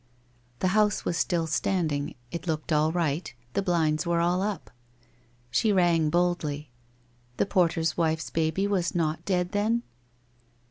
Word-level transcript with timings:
The 0.61 0.69
house 0.69 1.05
was 1.05 1.15
still 1.15 1.45
standing, 1.45 2.15
it 2.31 2.47
looked 2.47 2.73
all 2.73 2.91
right, 2.91 3.31
the 3.53 3.61
blinds 3.61 4.03
were 4.03 4.19
all 4.19 4.41
up? 4.41 4.71
She 5.51 5.71
rang 5.71 6.09
boldly— 6.09 6.71
the 7.37 7.45
porter's 7.45 7.97
wife's 7.97 8.31
baby 8.31 8.65
was 8.65 8.95
not 8.95 9.23
dead, 9.25 9.51
then? 9.51 9.83